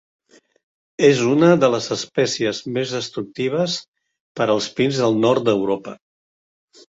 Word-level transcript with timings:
És 1.07 1.19
una 1.33 1.49
de 1.63 1.67
les 1.73 1.89
espècies 1.95 2.61
més 2.77 2.95
destructives 2.97 3.77
per 4.41 4.49
als 4.55 4.71
pins 4.81 5.03
del 5.05 5.21
Nord 5.27 5.47
d'Europa. 5.51 5.97